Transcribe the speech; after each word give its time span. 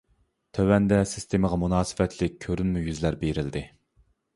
تۆۋەندە 0.57 0.99
سىستېمىغا 1.11 1.61
مۇناسىۋەتلىك 1.67 2.43
كۆرۈنمە 2.49 2.87
يۈزلەر 2.91 3.23
بېرىلدى. 3.25 3.69